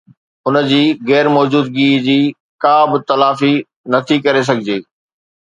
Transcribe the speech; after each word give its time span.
ان 0.47 0.55
جي 0.69 0.79
غير 1.09 1.25
موجودگيءَ 1.35 1.99
جي 2.07 2.17
ڪا 2.65 2.73
به 2.89 2.97
تلافي 3.07 3.53
نه 3.91 3.99
ٿي 4.07 4.15
ڪري 4.25 4.41
سگھجي 4.49 4.79